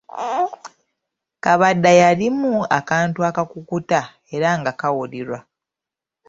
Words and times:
Kabada 1.43 1.91
yalimu 2.01 2.53
akantu 2.77 3.19
akakukuta 3.29 4.01
era 4.35 4.49
nga 4.59 4.71
kawulirwa. 4.79 5.39